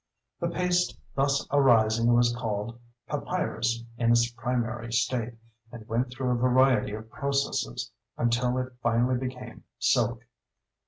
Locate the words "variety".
6.41-6.93